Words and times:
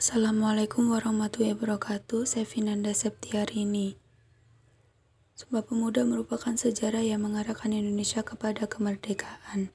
Assalamualaikum 0.00 0.96
warahmatullahi 0.96 1.52
wabarakatuh. 1.52 2.24
Saya 2.24 2.48
Vinanda 2.48 2.88
Septiarini. 2.88 4.00
Sumpah 5.36 5.60
Pemuda 5.60 6.08
merupakan 6.08 6.56
sejarah 6.56 7.04
yang 7.04 7.20
mengarahkan 7.20 7.68
Indonesia 7.68 8.24
kepada 8.24 8.64
kemerdekaan. 8.64 9.68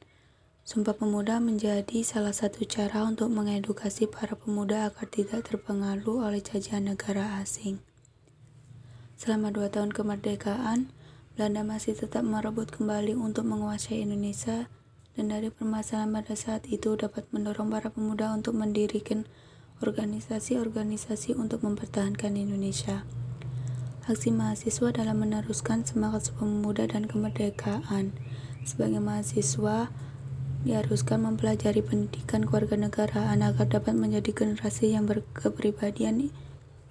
Sumpah 0.66 0.98
Pemuda 0.98 1.38
menjadi 1.38 2.02
salah 2.02 2.34
satu 2.34 2.66
cara 2.66 3.06
untuk 3.06 3.30
mengedukasi 3.30 4.10
para 4.10 4.34
pemuda 4.34 4.90
agar 4.90 5.06
tidak 5.14 5.46
terpengaruh 5.46 6.26
oleh 6.26 6.42
cacian 6.42 6.90
negara 6.90 7.38
asing. 7.38 7.86
Selama 9.22 9.54
dua 9.54 9.70
tahun 9.70 9.94
kemerdekaan, 9.94 10.90
Belanda 11.38 11.62
masih 11.62 11.94
tetap 11.94 12.26
merebut 12.26 12.74
kembali 12.74 13.14
untuk 13.14 13.46
menguasai 13.46 14.02
Indonesia 14.02 14.74
dan 15.14 15.30
dari 15.30 15.54
permasalahan 15.54 16.10
pada 16.10 16.34
saat 16.34 16.66
itu 16.66 16.98
dapat 16.98 17.30
mendorong 17.30 17.70
para 17.70 17.94
pemuda 17.94 18.34
untuk 18.34 18.58
mendirikan 18.58 19.30
organisasi-organisasi 19.84 21.36
untuk 21.36 21.66
mempertahankan 21.68 22.40
Indonesia. 22.40 23.04
Aksi 24.06 24.30
mahasiswa 24.30 24.94
dalam 24.94 25.18
meneruskan 25.20 25.82
semangat 25.82 26.30
Pemuda 26.38 26.86
dan 26.86 27.10
kemerdekaan. 27.10 28.14
Sebagai 28.62 29.02
mahasiswa, 29.02 29.90
diharuskan 30.66 31.26
mempelajari 31.26 31.82
pendidikan 31.86 32.46
kewarganegaraan 32.46 33.42
agar 33.42 33.66
dapat 33.66 33.94
menjadi 33.94 34.34
generasi 34.34 34.94
yang 34.94 35.06
berkepribadian 35.06 36.34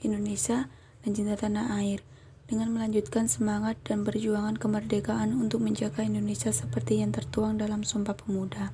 Indonesia 0.02 0.70
dan 1.02 1.10
cinta 1.14 1.34
tanah 1.34 1.74
air 1.78 2.02
dengan 2.44 2.70
melanjutkan 2.76 3.24
semangat 3.24 3.80
dan 3.82 4.04
perjuangan 4.04 4.60
kemerdekaan 4.60 5.32
untuk 5.34 5.64
menjaga 5.64 6.04
Indonesia 6.04 6.52
seperti 6.52 7.00
yang 7.00 7.10
tertuang 7.10 7.56
dalam 7.56 7.82
Sumpah 7.82 8.14
Pemuda. 8.14 8.68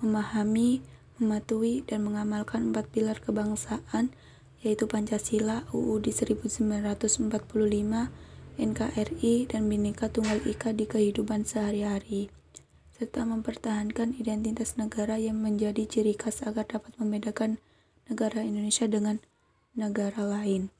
Memahami, 0.00 0.80
mematuhi, 1.16 1.82
dan 1.86 2.04
mengamalkan 2.04 2.72
empat 2.72 2.88
pilar 2.92 3.18
kebangsaan 3.20 4.12
yaitu 4.64 4.88
Pancasila, 4.90 5.62
UUD 5.70 6.10
1945, 6.10 7.30
NKRI, 8.56 9.34
dan 9.46 9.68
Bhinneka 9.68 10.08
Tunggal 10.08 10.42
Ika 10.42 10.72
di 10.72 10.88
kehidupan 10.88 11.44
sehari-hari, 11.44 12.32
serta 12.96 13.28
mempertahankan 13.28 14.16
identitas 14.16 14.80
negara 14.80 15.20
yang 15.20 15.38
menjadi 15.38 15.84
ciri 15.84 16.16
khas 16.16 16.40
agar 16.42 16.64
dapat 16.64 16.96
membedakan 16.96 17.60
negara 18.08 18.42
Indonesia 18.42 18.88
dengan 18.88 19.20
negara 19.76 20.24
lain. 20.24 20.72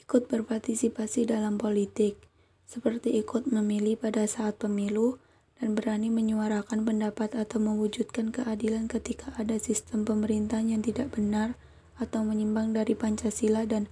Ikut 0.00 0.26
berpartisipasi 0.32 1.28
dalam 1.28 1.60
politik, 1.60 2.18
seperti 2.64 3.20
ikut 3.20 3.46
memilih 3.52 4.00
pada 4.00 4.24
saat 4.24 4.56
pemilu, 4.56 5.20
dan 5.62 5.78
berani 5.78 6.10
menyuarakan 6.10 6.82
pendapat 6.82 7.38
atau 7.38 7.62
mewujudkan 7.62 8.34
keadilan 8.34 8.90
ketika 8.90 9.30
ada 9.38 9.54
sistem 9.62 10.02
pemerintahan 10.02 10.74
yang 10.74 10.82
tidak 10.82 11.14
benar 11.14 11.54
atau 12.02 12.26
menyimpang 12.26 12.74
dari 12.74 12.98
Pancasila 12.98 13.62
dan 13.62 13.86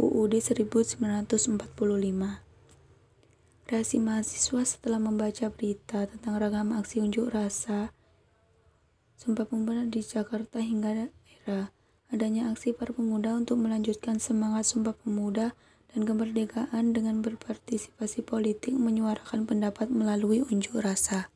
UUD 0.00 0.40
1945. 0.40 1.60
Reaksi 3.68 3.96
mahasiswa 4.00 4.62
setelah 4.64 4.96
membaca 4.96 5.52
berita 5.52 6.08
tentang 6.08 6.40
ragam 6.40 6.72
aksi 6.72 7.04
unjuk 7.04 7.28
rasa 7.28 7.92
Sumpah 9.20 9.44
Pemuda 9.44 9.84
di 9.84 10.00
Jakarta 10.00 10.64
hingga 10.64 11.04
daerah. 11.04 11.68
Adanya 12.08 12.48
aksi 12.48 12.72
para 12.72 12.96
pemuda 12.96 13.36
untuk 13.36 13.60
melanjutkan 13.60 14.16
semangat 14.16 14.64
Sumpah 14.66 14.96
Pemuda 14.96 15.52
dan 15.90 16.06
kemerdekaan 16.06 16.94
dengan 16.94 17.22
berpartisipasi 17.22 18.22
politik 18.22 18.76
menyuarakan 18.76 19.46
pendapat 19.46 19.90
melalui 19.90 20.42
unjuk 20.46 20.78
rasa. 20.78 21.32